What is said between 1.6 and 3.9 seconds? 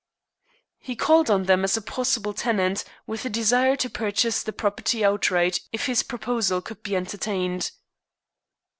as a possible tenant, with a desire to